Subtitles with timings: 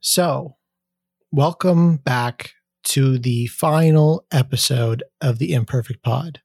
[0.00, 0.54] So,
[1.32, 2.52] welcome back
[2.84, 6.40] to the final episode of the Imperfect Pod.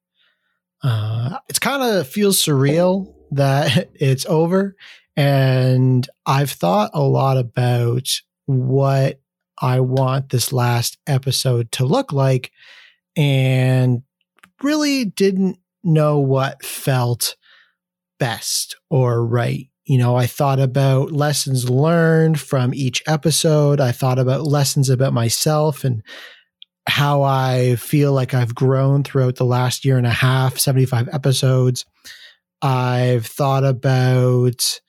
[0.82, 4.76] Uh, it's kind of feels surreal that it's over,
[5.16, 8.10] and I've thought a lot about
[8.48, 9.22] what
[9.62, 12.52] I want this last episode to look like,
[13.16, 14.02] and
[14.64, 17.36] really didn't know what felt
[18.18, 23.82] best or right you know, I thought about lessons learned from each episode.
[23.82, 26.02] I thought about lessons about myself and
[26.88, 31.86] how I feel like I've grown throughout the last year and a half, 75 episodes.
[32.62, 34.80] I've thought about,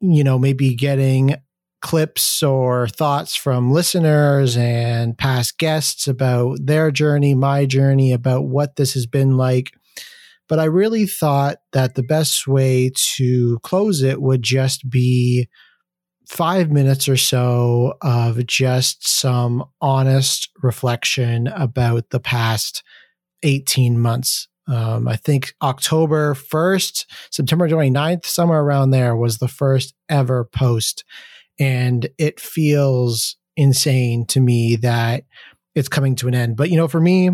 [0.00, 1.36] you know, maybe getting
[1.80, 8.76] clips or thoughts from listeners and past guests about their journey, my journey, about what
[8.76, 9.72] this has been like
[10.48, 15.48] but I really thought that the best way to close it would just be
[16.28, 22.82] five minutes or so of just some honest reflection about the past
[23.42, 24.48] 18 months.
[24.66, 31.04] Um, I think October 1st, September 29th, somewhere around there was the first ever post.
[31.58, 35.24] And it feels insane to me that
[35.74, 36.56] it's coming to an end.
[36.56, 37.30] But, you know, for me,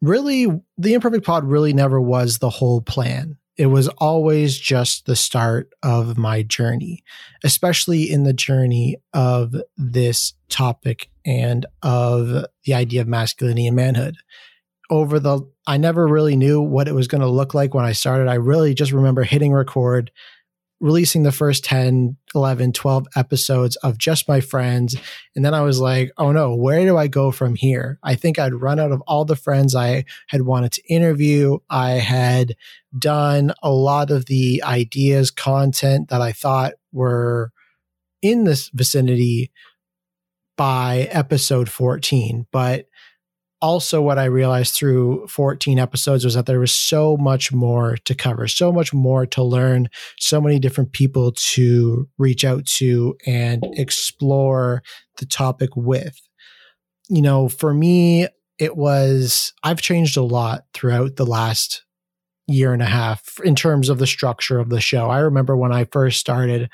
[0.00, 0.46] really
[0.78, 3.36] the imperfect pod really never was the whole plan.
[3.56, 7.02] It was always just the start of my journey
[7.44, 14.16] especially in the journey of this topic and of the idea of masculinity and manhood.
[14.90, 17.92] Over the i never really knew what it was going to look like when i
[17.92, 18.28] started.
[18.28, 20.10] I really just remember hitting record
[20.80, 24.96] releasing the first 10, 11, 12 episodes of just my friends.
[25.36, 27.98] And then I was like, oh no, where do I go from here?
[28.02, 31.58] I think I'd run out of all the friends I had wanted to interview.
[31.68, 32.56] I had
[32.98, 37.52] done a lot of the ideas, content that I thought were
[38.22, 39.52] in this vicinity
[40.56, 42.46] by episode 14.
[42.50, 42.86] But
[43.62, 48.14] also what I realized through 14 episodes was that there was so much more to
[48.14, 53.64] cover, so much more to learn, so many different people to reach out to and
[53.72, 54.82] explore
[55.18, 56.18] the topic with.
[57.08, 61.84] You know, for me, it was, I've changed a lot throughout the last
[62.46, 65.08] year and a half in terms of the structure of the show.
[65.08, 66.68] I remember when I first started,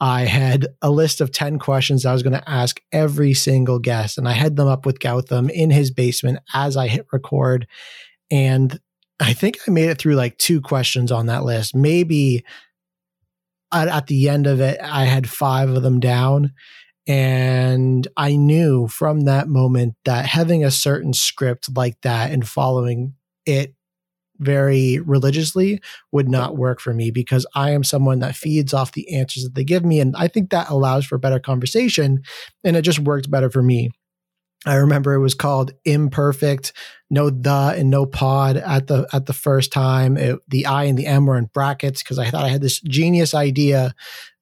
[0.00, 4.16] I had a list of 10 questions I was going to ask every single guest.
[4.16, 7.66] And I had them up with Gautam in his basement as I hit record.
[8.30, 8.78] And
[9.18, 11.74] I think I made it through like two questions on that list.
[11.74, 12.44] Maybe
[13.72, 16.52] at, at the end of it, I had five of them down.
[17.08, 23.14] And I knew from that moment that having a certain script like that and following
[23.46, 23.74] it
[24.38, 25.80] very religiously
[26.12, 29.54] would not work for me because I am someone that feeds off the answers that
[29.54, 30.00] they give me.
[30.00, 32.22] And I think that allows for better conversation.
[32.64, 33.90] And it just worked better for me.
[34.66, 36.72] I remember it was called imperfect,
[37.10, 40.16] no the and no pod at the at the first time.
[40.16, 42.80] It, the I and the M were in brackets because I thought I had this
[42.80, 43.94] genius idea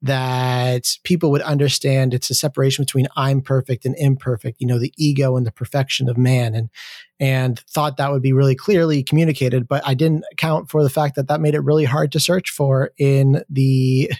[0.03, 4.93] that people would understand it's a separation between I'm perfect and imperfect, you know, the
[4.97, 6.54] ego and the perfection of man.
[6.54, 6.71] And
[7.19, 11.16] and thought that would be really clearly communicated but i didn't account for the fact
[11.16, 14.10] that that made it really hard to search for in the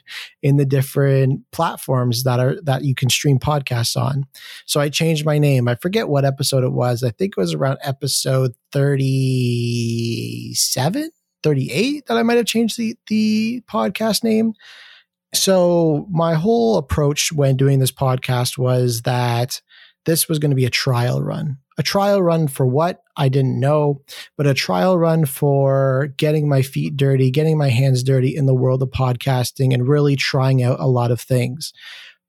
[0.43, 4.25] in the different platforms that are that you can stream podcasts on
[4.65, 7.55] so i changed my name i forget what episode it was i think it was
[7.55, 8.36] around episode
[8.73, 11.11] 37
[11.43, 14.55] 38 that i might have changed the the podcast name.
[15.35, 19.61] So my whole approach when doing this podcast was that
[20.07, 21.59] this was going to be a trial run.
[21.79, 23.03] A trial run for what?
[23.17, 24.03] I didn't know,
[24.37, 28.55] but a trial run for getting my feet dirty, getting my hands dirty in the
[28.55, 31.75] world of podcasting and really trying out a lot of things.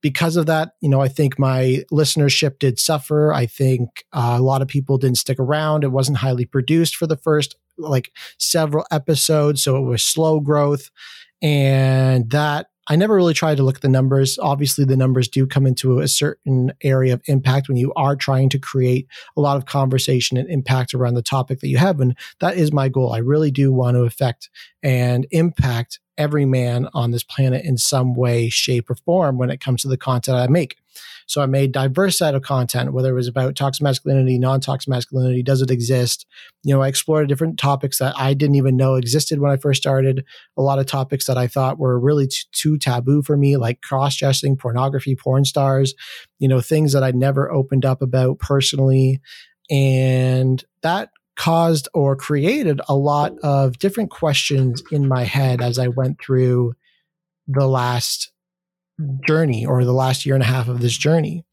[0.00, 3.32] Because of that, you know, I think my listenership did suffer.
[3.32, 5.82] I think uh, a lot of people didn't stick around.
[5.82, 9.62] It wasn't highly produced for the first like several episodes.
[9.62, 10.90] So it was slow growth.
[11.42, 14.38] And that I never really tried to look at the numbers.
[14.38, 18.48] Obviously, the numbers do come into a certain area of impact when you are trying
[18.48, 19.06] to create
[19.36, 22.00] a lot of conversation and impact around the topic that you have.
[22.00, 23.12] And that is my goal.
[23.12, 24.48] I really do want to affect
[24.82, 29.60] and impact every man on this planet in some way, shape, or form when it
[29.60, 30.76] comes to the content I make.
[31.26, 35.42] So I made diverse set of content, whether it was about toxic masculinity, non-toxic masculinity,
[35.42, 36.26] does it exist?
[36.62, 39.82] You know, I explored different topics that I didn't even know existed when I first
[39.82, 40.24] started.
[40.56, 43.82] A lot of topics that I thought were really t- too taboo for me, like
[43.82, 45.94] cross-dressing, pornography, porn stars,
[46.38, 49.20] you know, things that I'd never opened up about personally.
[49.70, 55.88] And that caused or created a lot of different questions in my head as I
[55.88, 56.74] went through
[57.46, 58.32] the last
[59.26, 61.44] journey or the last year and a half of this journey.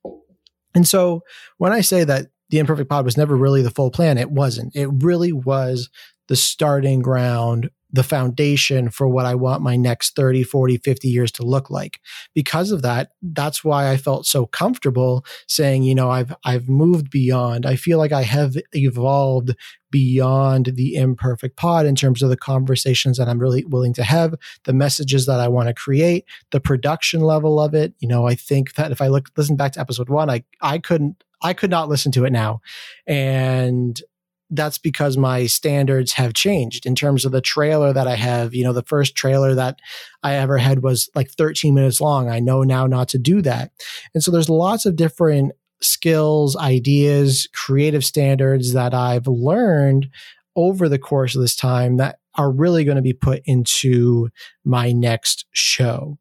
[0.74, 1.21] And so
[1.57, 4.75] when I say that the imperfect pod was never really the full plan, it wasn't.
[4.75, 5.89] It really was
[6.27, 11.31] the starting ground the foundation for what I want my next 30, 40, 50 years
[11.31, 12.01] to look like.
[12.33, 17.09] Because of that, that's why I felt so comfortable saying, you know, I've I've moved
[17.09, 17.65] beyond.
[17.65, 19.56] I feel like I have evolved
[19.92, 24.36] beyond the imperfect pod in terms of the conversations that I'm really willing to have,
[24.65, 27.94] the messages that I want to create, the production level of it.
[28.00, 30.80] You know, I think that if I look listen back to episode 1, I I
[30.80, 32.59] couldn't I could not listen to it now.
[33.07, 34.01] And
[34.50, 38.53] that's because my standards have changed in terms of the trailer that I have.
[38.53, 39.80] You know, the first trailer that
[40.24, 42.30] I ever had was like 13 minutes long.
[42.30, 43.71] I know now not to do that.
[44.13, 50.09] And so there's lots of different skills, ideas, creative standards that I've learned
[50.56, 54.30] over the course of this time that are really going to be put into
[54.63, 56.18] my next show.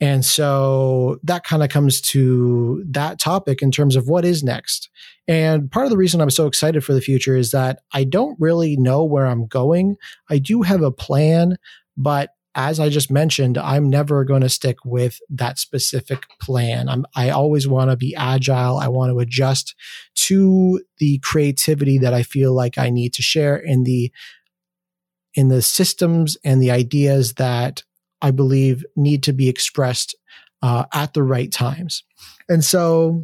[0.00, 4.90] And so that kind of comes to that topic in terms of what is next.
[5.28, 8.36] And part of the reason I'm so excited for the future is that I don't
[8.40, 9.96] really know where I'm going.
[10.28, 11.56] I do have a plan,
[11.96, 16.88] but as I just mentioned, I'm never going to stick with that specific plan.
[16.88, 18.78] I'm, I always want to be agile.
[18.78, 19.74] I want to adjust
[20.14, 24.12] to the creativity that I feel like I need to share in the
[25.34, 27.82] in the systems and the ideas that
[28.24, 30.16] I believe need to be expressed
[30.62, 32.02] uh, at the right times.
[32.48, 33.22] And so,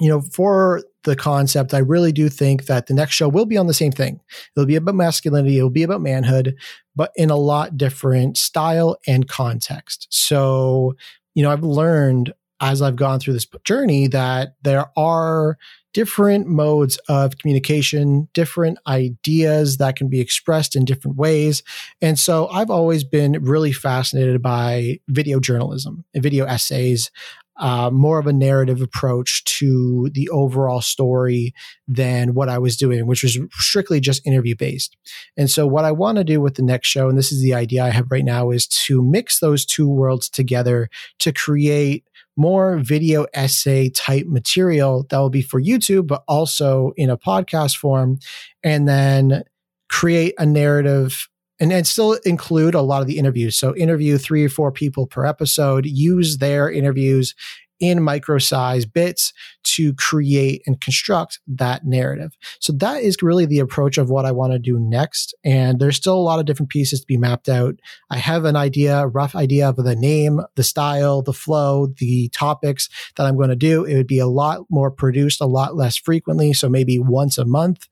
[0.00, 3.56] you know, for the concept, I really do think that the next show will be
[3.56, 4.18] on the same thing.
[4.56, 6.56] It'll be about masculinity, it'll be about manhood,
[6.96, 10.08] but in a lot different style and context.
[10.10, 10.96] So,
[11.36, 15.58] you know, I've learned as I've gone through this journey that there are
[15.98, 21.64] different modes of communication, different ideas that can be expressed in different ways.
[22.00, 27.10] And so I've always been really fascinated by video journalism and video essays.
[27.56, 31.52] Uh, more of a narrative approach to the overall story
[31.88, 34.96] than what I was doing, which was strictly just interview based.
[35.36, 37.54] And so, what I want to do with the next show, and this is the
[37.54, 42.04] idea I have right now, is to mix those two worlds together to create
[42.38, 47.76] more video essay type material that will be for YouTube, but also in a podcast
[47.76, 48.18] form,
[48.62, 49.42] and then
[49.90, 51.28] create a narrative
[51.60, 53.58] and, still include a lot of the interviews.
[53.58, 57.34] So interview three or four people per episode, use their interviews
[57.80, 59.32] in micro size bits
[59.62, 62.36] to create and construct that narrative.
[62.60, 65.34] So that is really the approach of what I want to do next.
[65.44, 67.76] And there's still a lot of different pieces to be mapped out.
[68.10, 72.88] I have an idea, rough idea of the name, the style, the flow, the topics
[73.16, 73.84] that I'm going to do.
[73.84, 76.52] It would be a lot more produced, a lot less frequently.
[76.52, 77.86] So maybe once a month.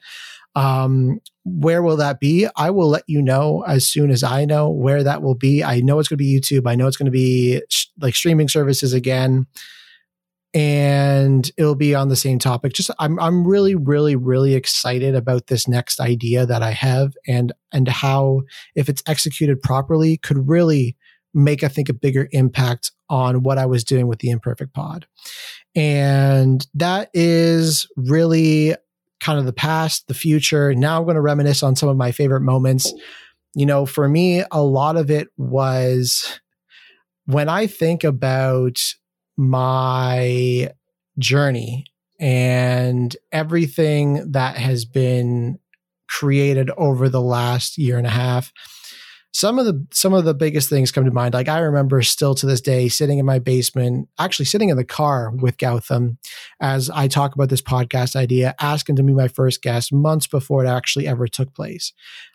[0.54, 2.48] Um, where will that be?
[2.56, 5.62] I will let you know as soon as I know where that will be.
[5.62, 6.66] I know it's going to be YouTube.
[6.66, 9.46] I know it's going to be sh- like streaming services again
[10.56, 12.72] and it'll be on the same topic.
[12.72, 17.52] Just I'm I'm really really really excited about this next idea that I have and
[17.72, 18.40] and how
[18.74, 20.96] if it's executed properly could really
[21.34, 25.06] make I think a bigger impact on what I was doing with the imperfect pod.
[25.74, 28.74] And that is really
[29.20, 30.74] kind of the past, the future.
[30.74, 32.90] Now I'm going to reminisce on some of my favorite moments.
[33.54, 36.40] You know, for me a lot of it was
[37.26, 38.78] when I think about
[39.36, 40.70] my
[41.18, 41.84] journey
[42.18, 45.58] and everything that has been
[46.08, 48.52] created over the last year and a half
[49.36, 51.34] some of the some of the biggest things come to mind.
[51.34, 54.84] Like i remember still to this day sitting in my basement actually sitting in the
[54.84, 56.16] car with gautam
[56.58, 60.64] as i talk about this podcast idea asking to be my first guest months before
[60.64, 61.92] it actually ever took place.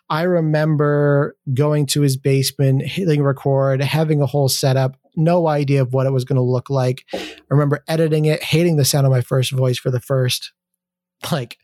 [0.08, 5.92] I remember going to his basement hitting record having a whole setup no idea of
[5.92, 7.04] what it was going to look like.
[7.14, 10.52] I remember editing it, hating the sound of my first voice for the first
[11.30, 11.58] like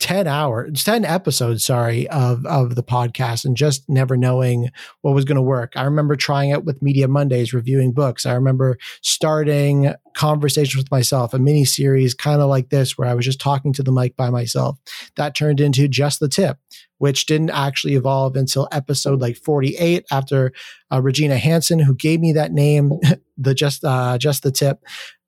[0.00, 4.68] 10 hours 10 episodes sorry of of the podcast and just never knowing
[5.00, 5.72] what was going to work.
[5.76, 8.26] I remember trying it with media mondays reviewing books.
[8.26, 13.14] I remember starting conversations with myself a mini series kind of like this where i
[13.14, 14.78] was just talking to the mic by myself.
[15.16, 16.58] That turned into just the tip
[16.98, 20.52] which didn't actually evolve until episode like 48 after
[20.92, 22.92] uh, regina hanson who gave me that name
[23.36, 24.80] the just uh, just the tip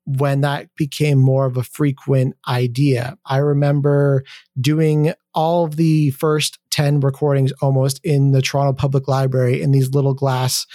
[0.07, 3.17] when that became more of a frequent idea.
[3.25, 4.23] I remember
[4.59, 9.93] doing all of the first 10 recordings almost in the Toronto Public Library in these
[9.93, 10.65] little glass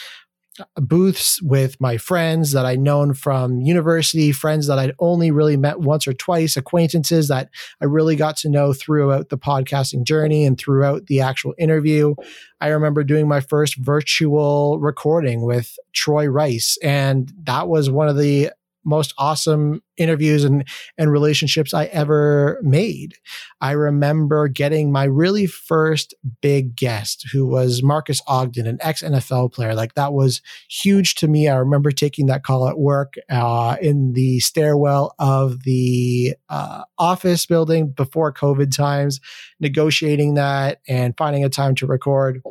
[0.60, 5.56] uh, booths with my friends that I'd known from university, friends that I'd only really
[5.56, 7.48] met once or twice, acquaintances that
[7.80, 12.14] I really got to know throughout the podcasting journey and throughout the actual interview.
[12.60, 18.18] I remember doing my first virtual recording with Troy Rice, and that was one of
[18.18, 18.50] the
[18.84, 20.66] most awesome interviews and
[20.98, 23.14] and relationships I ever made.
[23.60, 29.52] I remember getting my really first big guest who was Marcus Ogden, an ex NFL
[29.52, 29.74] player.
[29.74, 31.48] Like that was huge to me.
[31.48, 37.46] I remember taking that call at work uh, in the stairwell of the uh, office
[37.46, 39.20] building before COVID times,
[39.60, 42.42] negotiating that and finding a time to record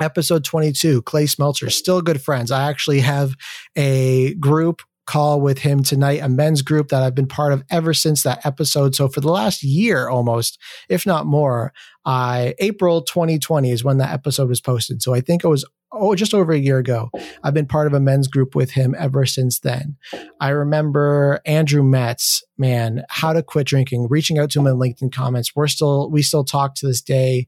[0.00, 3.34] episode 22 clay smelter still good friends i actually have
[3.76, 7.94] a group call with him tonight, a men's group that I've been part of ever
[7.94, 8.94] since that episode.
[8.94, 10.60] So for the last year almost,
[10.90, 11.72] if not more,
[12.04, 15.02] I April 2020 is when that episode was posted.
[15.02, 17.10] So I think it was oh just over a year ago.
[17.42, 19.96] I've been part of a men's group with him ever since then.
[20.40, 25.12] I remember Andrew Metz, man, how to quit drinking, reaching out to him in LinkedIn
[25.12, 25.56] comments.
[25.56, 27.46] We're still we still talk to this day.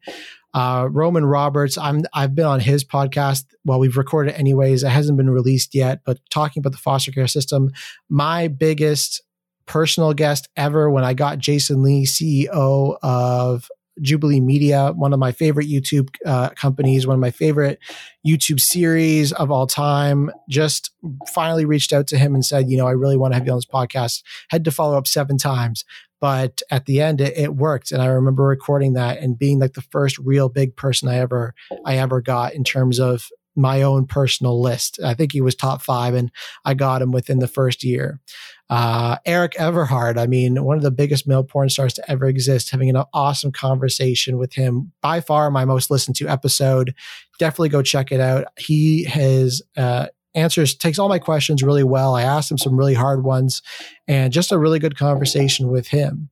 [0.52, 3.44] Uh, Roman Roberts, I'm I've been on his podcast.
[3.64, 4.82] Well, we've recorded it anyways.
[4.82, 7.70] It hasn't been released yet, but talking about the foster care system,
[8.08, 9.22] my biggest
[9.66, 13.68] personal guest ever when I got Jason Lee, CEO of
[14.00, 17.78] Jubilee Media, one of my favorite YouTube uh, companies, one of my favorite
[18.26, 20.30] YouTube series of all time.
[20.48, 20.90] Just
[21.32, 23.52] finally reached out to him and said, you know, I really want to have you
[23.52, 24.22] on this podcast.
[24.48, 25.84] Had to follow up seven times,
[26.20, 27.92] but at the end it, it, worked.
[27.92, 31.54] And i remember recording that and being like the first real big person i ever
[31.84, 35.00] i ever got in terms of my own personal list.
[35.04, 36.30] I think he was top five and
[36.64, 38.20] i got him within the first year.
[38.68, 42.70] Uh, erik everhard i mean one of the biggest male porn stars to ever exist
[42.70, 44.92] having an awesome conversation with him.
[45.02, 46.94] By far my most listened to episode.
[47.38, 48.44] Definitely go check it out.
[48.58, 52.14] He has uh, answers takes all my questions really well.
[52.14, 53.62] I asked him some really hard ones
[54.06, 56.30] and just a really good conversation with him.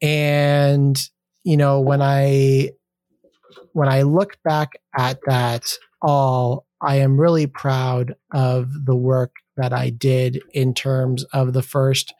[0.00, 0.98] And
[1.44, 2.70] you know, when I
[3.72, 5.64] when I look back at that
[6.00, 11.62] all, I am really proud of the work that I did in terms of the
[11.62, 12.14] first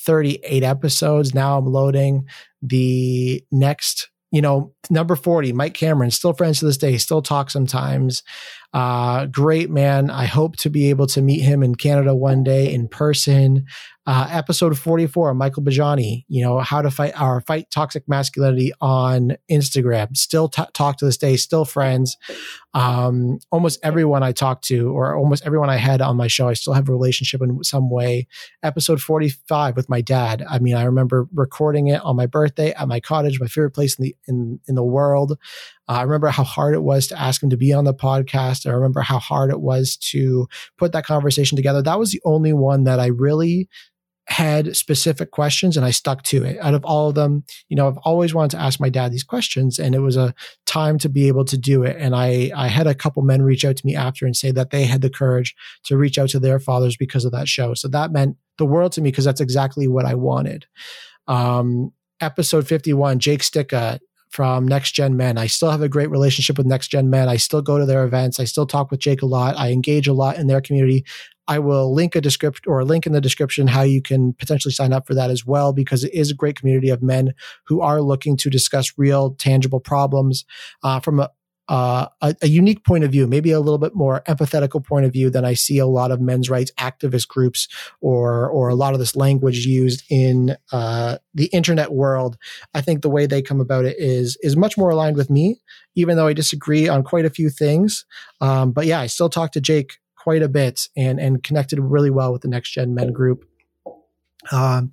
[0.00, 1.34] 38 episodes.
[1.34, 2.26] Now I'm loading
[2.62, 7.48] the next you know, number 40, Mike Cameron, still friends to this day, still talk
[7.48, 8.22] sometimes.
[8.76, 10.10] Uh, great man.
[10.10, 13.64] I hope to be able to meet him in Canada one day in person.
[14.06, 19.32] Uh, episode 44, Michael Bajani, you know, how to fight our fight toxic masculinity on
[19.50, 20.14] Instagram.
[20.14, 22.18] Still t- talk to this day, still friends.
[22.74, 26.52] Um, almost everyone I talked to, or almost everyone I had on my show, I
[26.52, 28.28] still have a relationship in some way.
[28.62, 30.44] Episode 45 with my dad.
[30.48, 33.98] I mean, I remember recording it on my birthday at my cottage, my favorite place
[33.98, 35.38] in the in in the world.
[35.88, 38.66] Uh, I remember how hard it was to ask him to be on the podcast.
[38.66, 41.82] I remember how hard it was to put that conversation together.
[41.82, 43.68] That was the only one that I really
[44.28, 46.58] had specific questions and I stuck to it.
[46.60, 49.22] Out of all of them, you know, I've always wanted to ask my dad these
[49.22, 50.34] questions and it was a
[50.66, 51.96] time to be able to do it.
[51.98, 54.70] And I, I had a couple men reach out to me after and say that
[54.70, 57.74] they had the courage to reach out to their fathers because of that show.
[57.74, 60.66] So that meant the world to me because that's exactly what I wanted.
[61.28, 64.00] Um, episode 51, Jake Stika,
[64.30, 65.38] from Next Gen Men.
[65.38, 67.28] I still have a great relationship with Next Gen Men.
[67.28, 68.40] I still go to their events.
[68.40, 69.56] I still talk with Jake a lot.
[69.56, 71.04] I engage a lot in their community.
[71.48, 74.72] I will link a description or a link in the description how you can potentially
[74.72, 77.34] sign up for that as well, because it is a great community of men
[77.66, 80.44] who are looking to discuss real, tangible problems
[80.82, 81.30] uh, from a,
[81.68, 85.12] uh, a, a, unique point of view, maybe a little bit more empathetical point of
[85.12, 87.66] view than I see a lot of men's rights activist groups
[88.00, 92.36] or or a lot of this language used in uh, the internet world.
[92.74, 95.60] I think the way they come about it is is much more aligned with me,
[95.96, 98.04] even though I disagree on quite a few things.
[98.40, 102.10] Um, but yeah, I still talk to Jake quite a bit and and connected really
[102.10, 103.44] well with the Next Gen Men group.
[104.52, 104.92] Um,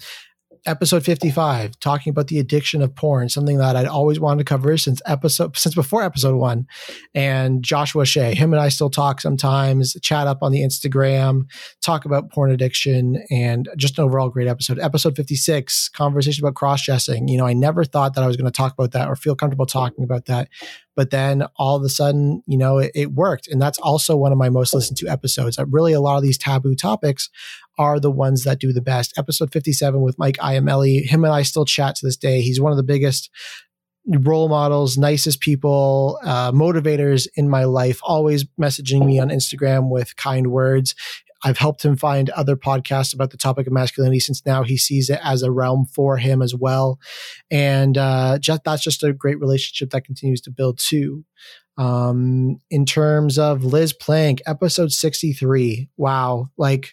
[0.65, 4.77] episode 55 talking about the addiction of porn something that i'd always wanted to cover
[4.77, 6.65] since episode since before episode one.
[7.13, 11.43] And joshua shea him and i still talk sometimes chat up on the instagram
[11.81, 14.79] talk about porn addiction and just an overall great episode.
[14.79, 17.27] Episode 56 conversation about cross-dressing.
[17.27, 19.35] You know i never thought that i was going to talk about that or feel
[19.35, 20.47] comfortable talking about that
[20.95, 23.47] but then all of a sudden, you know, it, it, worked.
[23.47, 25.55] And that's also one of my most listened to episodes.
[25.55, 27.29] That really, a lot of these taboo topics
[27.77, 29.13] are the ones that do the best.
[29.17, 32.41] Episode 57 with Mike Iamelli, him and I still chat to this day.
[32.41, 33.29] He's one of the biggest
[34.05, 40.15] role models, nicest people, uh, motivators in my life, always messaging me on Instagram with
[40.17, 40.93] kind words.
[41.43, 45.09] I've helped him find other podcasts about the topic of masculinity since now he sees
[45.09, 46.99] it as a realm for him as well.
[47.51, 51.25] And uh, just, that's just a great relationship that continues to build too.
[51.77, 55.89] Um, in terms of Liz Plank, episode 63.
[55.97, 56.49] Wow.
[56.57, 56.91] Like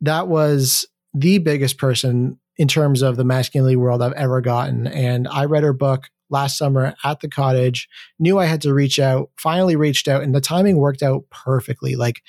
[0.00, 4.86] that was the biggest person in terms of the masculinity world I've ever gotten.
[4.86, 7.88] And I read her book last summer at the cottage,
[8.18, 11.94] knew I had to reach out, finally reached out, and the timing worked out perfectly.
[11.94, 12.22] Like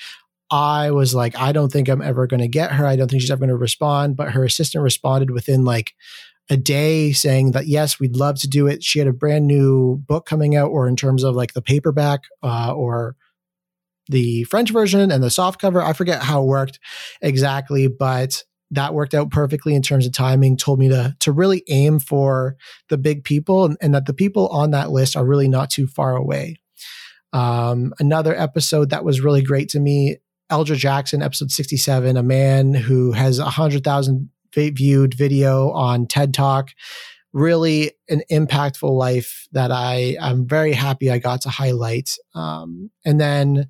[0.50, 2.86] I was like, I don't think I'm ever going to get her.
[2.86, 4.16] I don't think she's ever going to respond.
[4.16, 5.94] But her assistant responded within like
[6.50, 8.84] a day saying that, yes, we'd love to do it.
[8.84, 12.22] She had a brand new book coming out, or in terms of like the paperback
[12.42, 13.16] uh, or
[14.10, 15.82] the French version and the soft cover.
[15.82, 16.80] I forget how it worked
[17.22, 21.64] exactly, but that worked out perfectly in terms of timing told me to to really
[21.70, 22.58] aim for
[22.90, 25.88] the big people and, and that the people on that list are really not too
[25.88, 26.58] far away
[27.34, 30.18] um, another episode that was really great to me
[30.52, 36.70] Eldra Jackson, episode 67, a man who has a 100,000 viewed video on TED Talk.
[37.34, 42.12] Really an impactful life that I, I'm very happy I got to highlight.
[42.34, 43.68] Um, and then,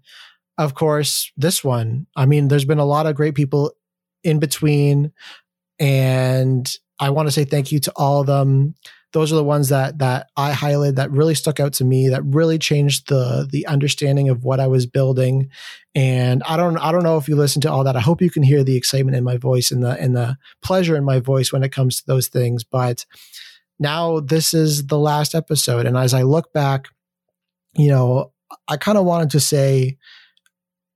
[0.58, 2.06] of course, this one.
[2.16, 3.74] I mean, there's been a lot of great people
[4.24, 5.12] in between.
[5.80, 8.76] And I want to say thank you to all of them
[9.14, 12.24] those are the ones that that I highlighted that really stuck out to me that
[12.26, 15.50] really changed the the understanding of what I was building.
[15.96, 17.96] And I don't I don't know if you listen to all that.
[17.96, 20.96] I hope you can hear the excitement in my voice and the and the pleasure
[20.96, 22.64] in my voice when it comes to those things.
[22.64, 23.06] But
[23.80, 25.86] now this is the last episode.
[25.86, 26.88] And as I look back
[27.78, 28.32] you know
[28.68, 29.98] I kind of wanted to say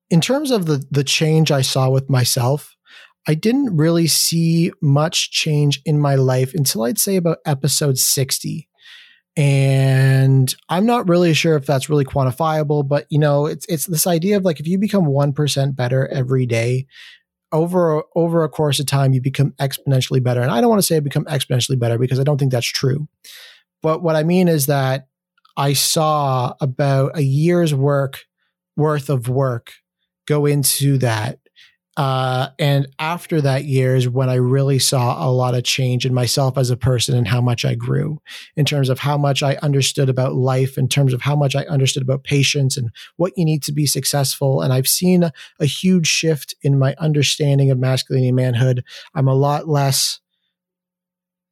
[0.10, 2.76] in terms of the the change I saw with myself
[3.28, 8.68] I didn't really see much change in my life until I'd say about episode 60.
[9.38, 14.06] And I'm not really sure if that's really quantifiable, but you know, it's it's this
[14.08, 16.88] idea of like if you become 1% better every day,
[17.52, 20.42] over over a course of time you become exponentially better.
[20.42, 22.68] And I don't want to say I become exponentially better because I don't think that's
[22.68, 23.08] true.
[23.82, 25.08] But what I mean is that
[25.58, 28.24] I saw about a year's work
[28.78, 29.74] worth of work
[30.28, 31.40] go into that
[31.98, 36.14] uh, and after that year is when I really saw a lot of change in
[36.14, 38.22] myself as a person and how much I grew
[38.56, 41.64] in terms of how much I understood about life, in terms of how much I
[41.64, 44.62] understood about patience and what you need to be successful.
[44.62, 48.86] And I've seen a, a huge shift in my understanding of masculinity and manhood.
[49.14, 50.22] I'm a lot less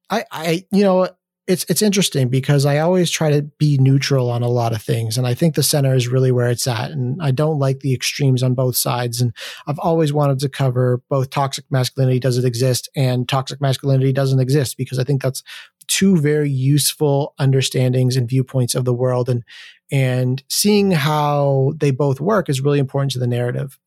[0.10, 1.08] I, I, you know,
[1.50, 5.18] it's it's interesting because I always try to be neutral on a lot of things,
[5.18, 6.92] and I think the center is really where it's at.
[6.92, 9.20] And I don't like the extremes on both sides.
[9.20, 9.34] And
[9.66, 14.40] I've always wanted to cover both toxic masculinity does it exist and toxic masculinity doesn't
[14.40, 15.42] exist because I think that's
[15.88, 19.44] two very useful understandings and viewpoints of the world, and
[19.92, 23.80] and seeing how they both work is really important to the narrative.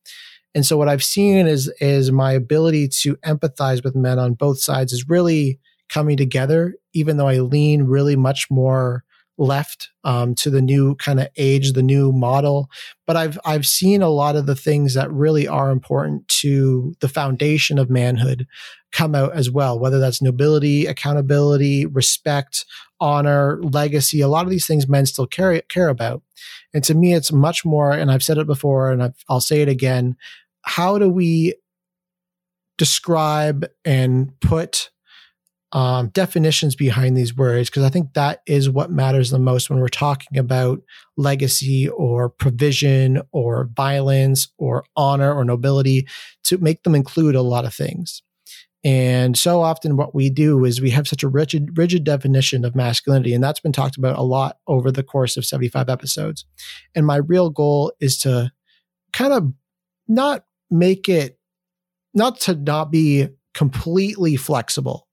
[0.53, 4.59] And so what I've seen is is my ability to empathize with men on both
[4.59, 9.03] sides is really coming together, even though I lean really much more
[9.37, 12.69] left um, to the new kind of age, the new model.
[13.07, 17.09] But I've I've seen a lot of the things that really are important to the
[17.09, 18.47] foundation of manhood
[18.91, 22.65] come out as well, whether that's nobility, accountability, respect,
[22.99, 24.21] honor, legacy.
[24.21, 26.21] A lot of these things men still care care about.
[26.73, 27.91] And to me, it's much more.
[27.91, 30.15] And I've said it before, and I've, I'll say it again.
[30.61, 31.55] How do we
[32.77, 34.89] describe and put
[35.73, 39.79] um, definitions behind these words because I think that is what matters the most when
[39.79, 40.81] we're talking about
[41.17, 46.07] legacy or provision or violence or honor or nobility
[46.45, 48.21] to make them include a lot of things.
[48.83, 52.75] And so often what we do is we have such a rigid, rigid definition of
[52.75, 53.33] masculinity.
[53.33, 56.45] And that's been talked about a lot over the course of 75 episodes.
[56.93, 58.51] And my real goal is to
[59.11, 59.53] kind of
[60.07, 61.39] not make it,
[62.13, 65.07] not to not be completely flexible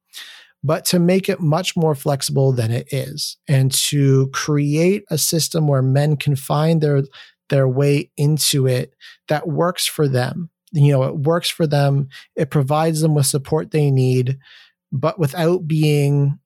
[0.63, 5.67] but to make it much more flexible than it is and to create a system
[5.67, 7.03] where men can find their
[7.49, 8.95] their way into it
[9.29, 10.51] that works for them.
[10.73, 12.09] You know it works for them.
[12.37, 14.39] It provides them with support they need
[14.93, 16.39] but without being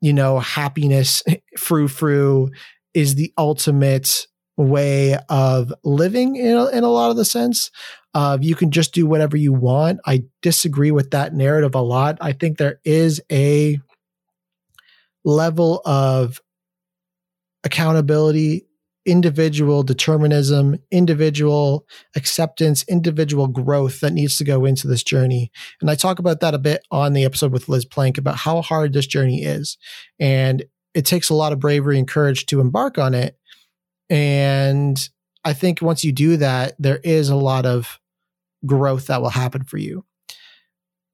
[0.00, 1.22] you know happiness
[1.58, 2.50] frou frou
[2.94, 4.26] is the ultimate
[4.56, 7.70] way of living in a, in a lot of the sense
[8.16, 10.00] of you can just do whatever you want.
[10.06, 12.16] I disagree with that narrative a lot.
[12.22, 13.78] I think there is a
[15.22, 16.40] level of
[17.62, 18.66] accountability,
[19.04, 25.52] individual determinism, individual acceptance, individual growth that needs to go into this journey.
[25.82, 28.62] And I talk about that a bit on the episode with Liz Plank about how
[28.62, 29.76] hard this journey is.
[30.18, 33.36] And it takes a lot of bravery and courage to embark on it.
[34.08, 35.06] And
[35.44, 38.00] I think once you do that, there is a lot of
[38.66, 40.04] growth that will happen for you.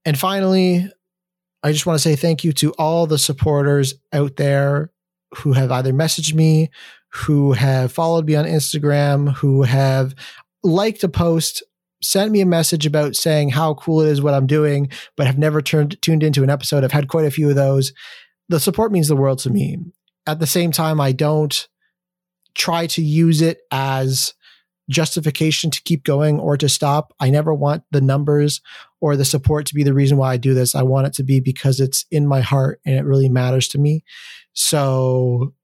[0.04, 0.90] And finally,
[1.62, 4.90] I just want to say thank you to all the supporters out there
[5.36, 6.70] who have either messaged me,
[7.12, 10.14] who have followed me on Instagram, who have
[10.64, 11.62] liked a post,
[12.02, 15.38] sent me a message about saying how cool it is what I'm doing, but have
[15.38, 16.84] never turned tuned into an episode.
[16.84, 17.92] I've had quite a few of those.
[18.48, 19.78] The support means the world to me.
[20.26, 21.68] At the same time, I don't
[22.54, 24.34] try to use it as
[24.90, 27.14] justification to keep going or to stop.
[27.20, 28.60] I never want the numbers
[29.00, 30.74] or the support to be the reason why I do this.
[30.74, 33.78] I want it to be because it's in my heart and it really matters to
[33.78, 34.04] me.
[34.52, 35.54] So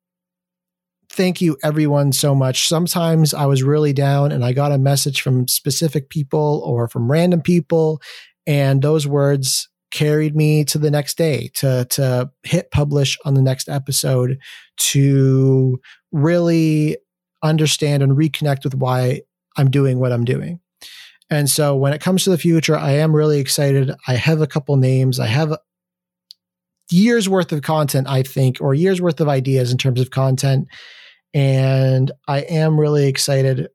[1.10, 2.68] thank you everyone so much.
[2.68, 7.10] Sometimes I was really down and I got a message from specific people or from
[7.10, 8.00] random people
[8.46, 13.42] and those words carried me to the next day to to hit publish on the
[13.42, 14.38] next episode
[14.76, 15.80] to
[16.12, 16.96] really
[17.42, 19.22] understand and reconnect with why
[19.56, 20.60] I'm doing what I'm doing.
[21.30, 23.92] And so when it comes to the future, I am really excited.
[24.06, 25.20] I have a couple names.
[25.20, 25.56] I have
[26.90, 30.68] years worth of content, I think, or years worth of ideas in terms of content.
[31.34, 33.68] And I am really excited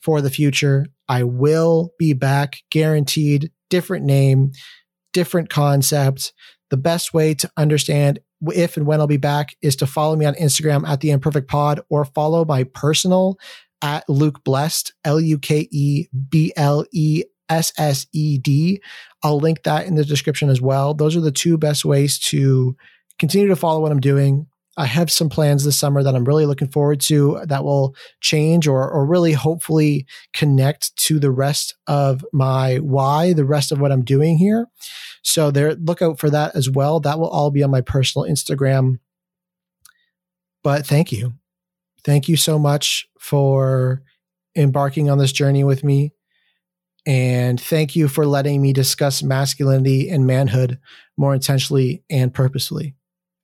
[0.00, 0.86] for the future.
[1.08, 4.52] I will be back, guaranteed, different name,
[5.12, 6.32] different concept.
[6.70, 10.24] The best way to understand if and when I'll be back is to follow me
[10.24, 13.38] on Instagram at the imperfect pod or follow my personal
[13.82, 18.82] at Luke Blessed, L U K E B L E S S E D.
[19.22, 20.94] I'll link that in the description as well.
[20.94, 22.76] Those are the two best ways to
[23.18, 24.47] continue to follow what I'm doing.
[24.78, 28.68] I have some plans this summer that I'm really looking forward to that will change
[28.68, 33.90] or, or really hopefully connect to the rest of my why, the rest of what
[33.90, 34.66] I'm doing here.
[35.22, 37.00] So there, look out for that as well.
[37.00, 39.00] That will all be on my personal Instagram.
[40.62, 41.34] But thank you.
[42.04, 44.02] Thank you so much for
[44.56, 46.12] embarking on this journey with me.
[47.04, 50.78] And thank you for letting me discuss masculinity and manhood
[51.16, 52.94] more intentionally and purposefully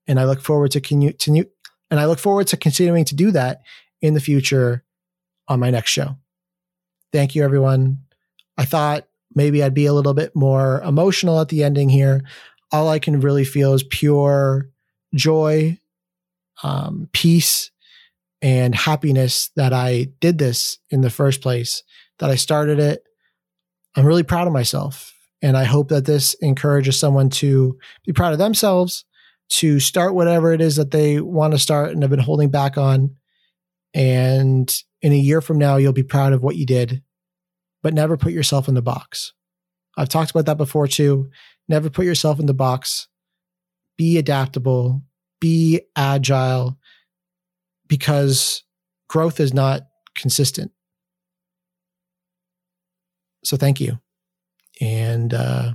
[0.07, 1.45] and I look forward to continue
[1.91, 3.63] and I look forward to continuing to do that
[4.01, 4.85] in the future
[5.49, 6.17] on my next show.
[7.13, 7.99] Thank you, everyone.
[8.57, 12.23] I thought maybe I'd be a little bit more emotional at the ending here.
[12.73, 14.71] All I can really feel is pure
[15.15, 15.79] joy,
[16.63, 17.71] um, peace,
[18.43, 21.83] and happiness that I did this in the first place,
[22.19, 23.05] that I started it.
[23.97, 25.15] I'm really proud of myself.
[25.41, 29.05] And I hope that this encourages someone to be proud of themselves
[29.55, 32.77] to start whatever it is that they want to start and have been holding back
[32.77, 33.15] on.
[33.95, 37.03] And in a year from now, you'll be proud of what you did,
[37.81, 39.33] but never put yourself in the box.
[39.97, 41.31] I've talked about that before too.
[41.69, 43.07] Never put yourself in the box.
[43.97, 45.05] Be adaptable,
[45.41, 46.77] be agile,
[47.87, 48.65] because
[49.09, 49.83] growth is not
[50.17, 50.73] consistent.
[53.45, 54.01] So thank you.
[54.81, 55.75] And uh,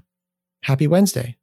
[0.63, 1.38] happy Wednesday.